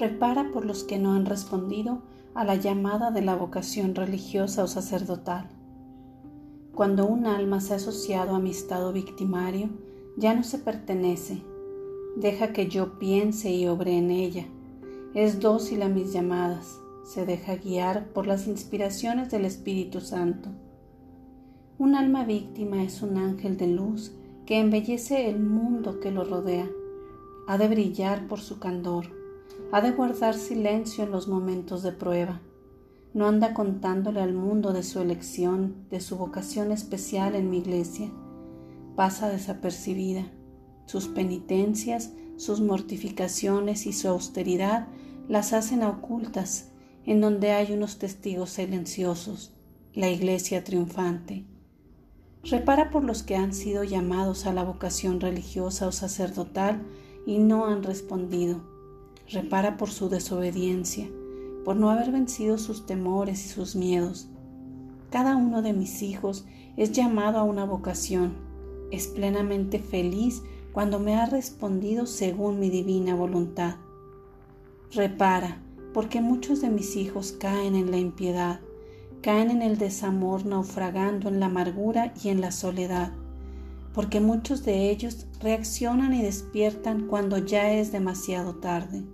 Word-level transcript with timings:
repara 0.00 0.50
por 0.50 0.64
los 0.64 0.82
que 0.82 0.98
no 0.98 1.12
han 1.12 1.26
respondido 1.26 2.00
a 2.34 2.42
la 2.44 2.56
llamada 2.56 3.10
de 3.10 3.20
la 3.20 3.36
vocación 3.36 3.94
religiosa 3.94 4.64
o 4.64 4.66
sacerdotal. 4.66 5.48
Cuando 6.74 7.06
un 7.06 7.26
alma 7.26 7.60
se 7.60 7.74
ha 7.74 7.76
asociado 7.76 8.34
a 8.34 8.40
mi 8.40 8.50
estado 8.50 8.94
victimario, 8.94 9.68
ya 10.16 10.34
no 10.34 10.42
se 10.42 10.58
pertenece. 10.58 11.42
Deja 12.16 12.52
que 12.54 12.68
yo 12.68 12.98
piense 12.98 13.50
y 13.50 13.68
obre 13.68 13.98
en 13.98 14.10
ella. 14.10 14.46
Es 15.14 15.38
dócil 15.38 15.82
a 15.82 15.88
mis 15.88 16.14
llamadas. 16.14 16.80
Se 17.04 17.26
deja 17.26 17.56
guiar 17.56 18.08
por 18.08 18.26
las 18.26 18.46
inspiraciones 18.46 19.30
del 19.30 19.44
Espíritu 19.44 20.00
Santo. 20.00 20.48
Un 21.78 21.94
alma 21.94 22.24
víctima 22.24 22.82
es 22.82 23.02
un 23.02 23.18
ángel 23.18 23.58
de 23.58 23.66
luz 23.66 24.12
que 24.46 24.60
embellece 24.60 25.28
el 25.28 25.40
mundo 25.40 26.00
que 26.00 26.10
lo 26.10 26.24
rodea. 26.24 26.70
Ha 27.46 27.58
de 27.58 27.68
brillar 27.68 28.26
por 28.28 28.40
su 28.40 28.58
candor 28.58 29.19
ha 29.72 29.80
de 29.80 29.92
guardar 29.92 30.34
silencio 30.34 31.04
en 31.04 31.12
los 31.12 31.28
momentos 31.28 31.82
de 31.82 31.92
prueba. 31.92 32.40
No 33.14 33.28
anda 33.28 33.54
contándole 33.54 34.20
al 34.20 34.34
mundo 34.34 34.72
de 34.72 34.82
su 34.82 35.00
elección, 35.00 35.86
de 35.90 36.00
su 36.00 36.16
vocación 36.16 36.72
especial 36.72 37.34
en 37.34 37.50
mi 37.50 37.58
iglesia. 37.58 38.10
Pasa 38.96 39.28
desapercibida. 39.28 40.26
Sus 40.86 41.06
penitencias, 41.06 42.12
sus 42.36 42.60
mortificaciones 42.60 43.86
y 43.86 43.92
su 43.92 44.08
austeridad 44.08 44.88
las 45.28 45.52
hacen 45.52 45.84
ocultas, 45.84 46.70
en 47.04 47.20
donde 47.20 47.52
hay 47.52 47.72
unos 47.72 47.98
testigos 47.98 48.50
silenciosos, 48.50 49.52
la 49.94 50.08
iglesia 50.08 50.64
triunfante. 50.64 51.44
Repara 52.42 52.90
por 52.90 53.04
los 53.04 53.22
que 53.22 53.36
han 53.36 53.52
sido 53.52 53.84
llamados 53.84 54.46
a 54.46 54.52
la 54.52 54.64
vocación 54.64 55.20
religiosa 55.20 55.86
o 55.86 55.92
sacerdotal 55.92 56.82
y 57.26 57.38
no 57.38 57.66
han 57.66 57.84
respondido 57.84 58.79
repara 59.30 59.76
por 59.76 59.90
su 59.90 60.08
desobediencia, 60.08 61.08
por 61.64 61.76
no 61.76 61.90
haber 61.90 62.10
vencido 62.10 62.58
sus 62.58 62.86
temores 62.86 63.44
y 63.46 63.48
sus 63.48 63.76
miedos. 63.76 64.28
Cada 65.10 65.36
uno 65.36 65.62
de 65.62 65.72
mis 65.72 66.02
hijos 66.02 66.44
es 66.76 66.92
llamado 66.92 67.38
a 67.38 67.44
una 67.44 67.64
vocación, 67.64 68.34
es 68.90 69.06
plenamente 69.06 69.78
feliz 69.78 70.42
cuando 70.72 70.98
me 70.98 71.16
ha 71.16 71.26
respondido 71.26 72.06
según 72.06 72.58
mi 72.58 72.70
divina 72.70 73.14
voluntad. 73.14 73.76
Repara, 74.92 75.60
porque 75.92 76.20
muchos 76.20 76.60
de 76.60 76.70
mis 76.70 76.96
hijos 76.96 77.32
caen 77.32 77.74
en 77.74 77.90
la 77.90 77.98
impiedad, 77.98 78.60
caen 79.22 79.50
en 79.50 79.62
el 79.62 79.78
desamor 79.78 80.46
naufragando 80.46 81.28
en 81.28 81.40
la 81.40 81.46
amargura 81.46 82.14
y 82.22 82.28
en 82.28 82.40
la 82.40 82.52
soledad, 82.52 83.12
porque 83.94 84.20
muchos 84.20 84.64
de 84.64 84.90
ellos 84.90 85.26
reaccionan 85.40 86.14
y 86.14 86.22
despiertan 86.22 87.06
cuando 87.06 87.38
ya 87.38 87.72
es 87.72 87.92
demasiado 87.92 88.56
tarde. 88.56 89.04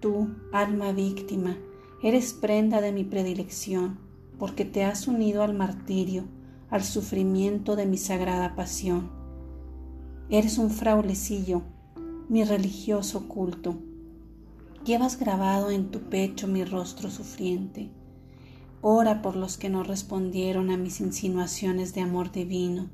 Tú, 0.00 0.28
alma 0.52 0.92
víctima, 0.92 1.56
eres 2.04 2.32
prenda 2.32 2.80
de 2.80 2.92
mi 2.92 3.02
predilección, 3.02 3.98
porque 4.38 4.64
te 4.64 4.84
has 4.84 5.08
unido 5.08 5.42
al 5.42 5.54
martirio, 5.54 6.22
al 6.70 6.84
sufrimiento 6.84 7.74
de 7.74 7.84
mi 7.84 7.98
sagrada 7.98 8.54
pasión. 8.54 9.10
Eres 10.30 10.56
un 10.58 10.70
fraulecillo, 10.70 11.62
mi 12.28 12.44
religioso 12.44 13.26
culto. 13.26 13.74
Llevas 14.84 15.18
grabado 15.18 15.70
en 15.70 15.90
tu 15.90 15.98
pecho 16.02 16.46
mi 16.46 16.64
rostro 16.64 17.10
sufriente. 17.10 17.90
Ora 18.80 19.20
por 19.20 19.34
los 19.34 19.58
que 19.58 19.68
no 19.68 19.82
respondieron 19.82 20.70
a 20.70 20.76
mis 20.76 21.00
insinuaciones 21.00 21.92
de 21.92 22.02
amor 22.02 22.30
divino, 22.30 22.88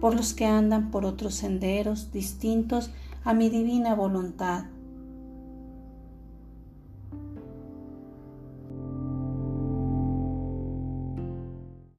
por 0.00 0.16
los 0.16 0.34
que 0.34 0.46
andan 0.46 0.90
por 0.90 1.04
otros 1.04 1.36
senderos 1.36 2.10
distintos 2.10 2.90
a 3.22 3.34
mi 3.34 3.50
divina 3.50 3.94
voluntad 3.94 4.64